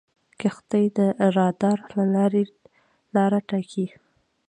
کښتۍ 0.39 0.85
د 0.97 0.99
رادار 1.35 1.79
له 1.95 2.03
لارې 2.15 2.43
لاره 3.15 3.39
ټاکي. 3.49 3.85